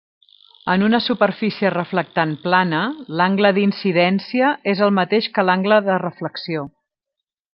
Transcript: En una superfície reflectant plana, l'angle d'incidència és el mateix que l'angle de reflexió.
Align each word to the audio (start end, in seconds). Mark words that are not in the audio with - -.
En 0.75 0.83
una 0.85 0.99
superfície 1.07 1.71
reflectant 1.73 2.33
plana, 2.45 2.79
l'angle 3.21 3.53
d'incidència 3.59 4.49
és 4.75 4.83
el 4.87 4.95
mateix 5.01 5.31
que 5.37 5.47
l'angle 5.51 5.81
de 5.91 6.01
reflexió. 6.07 6.65